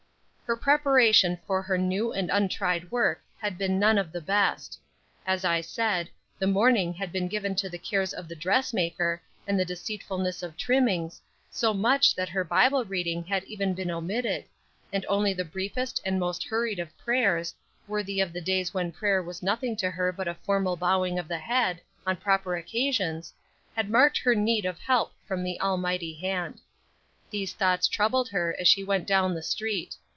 Her 0.51 0.57
preparation 0.57 1.39
for 1.47 1.61
her 1.61 1.77
new 1.77 2.11
and 2.11 2.29
untried 2.29 2.91
work 2.91 3.23
had 3.39 3.57
been 3.57 3.79
none 3.79 3.97
of 3.97 4.11
the 4.11 4.19
best. 4.19 4.77
As 5.25 5.45
I 5.45 5.61
said, 5.61 6.09
the 6.37 6.45
morning 6.45 6.93
had 6.93 7.13
been 7.13 7.29
given 7.29 7.55
to 7.55 7.69
the 7.69 7.77
cares 7.77 8.13
of 8.13 8.27
the 8.27 8.35
dressmaker 8.35 9.21
and 9.47 9.57
the 9.57 9.63
deceitfulness 9.63 10.43
of 10.43 10.57
trimmings, 10.57 11.21
so 11.49 11.73
much 11.73 12.09
so 12.09 12.13
that 12.17 12.27
her 12.27 12.43
Bible 12.43 12.83
reading 12.83 13.25
even 13.49 13.69
had 13.69 13.75
been 13.77 13.89
omitted, 13.89 14.43
and 14.91 15.05
only 15.07 15.33
the 15.33 15.45
briefest 15.45 16.01
and 16.03 16.19
most 16.19 16.43
hurried 16.43 16.79
of 16.79 16.97
prayers, 16.97 17.55
worthy 17.87 18.19
of 18.19 18.33
the 18.33 18.41
days 18.41 18.73
when 18.73 18.91
prayer 18.91 19.23
was 19.23 19.41
nothing 19.41 19.77
to 19.77 19.89
her 19.89 20.11
but 20.11 20.27
a 20.27 20.35
formal 20.35 20.75
bowing 20.75 21.17
of 21.17 21.29
the 21.29 21.37
head, 21.39 21.79
on 22.05 22.17
proper 22.17 22.57
occasions, 22.57 23.33
had 23.73 23.89
marked 23.89 24.17
her 24.17 24.35
need 24.35 24.65
of 24.65 24.79
help 24.79 25.13
from 25.25 25.45
the 25.45 25.61
Almighty 25.61 26.13
Hand. 26.13 26.59
These 27.29 27.53
thoughts 27.53 27.87
troubled 27.87 28.27
her 28.31 28.53
as 28.59 28.67
she 28.67 28.83
went 28.83 29.07
down 29.07 29.33
the 29.33 29.41
Street. 29.41 29.95